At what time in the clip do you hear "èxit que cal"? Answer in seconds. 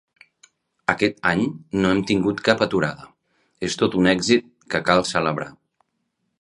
4.15-5.07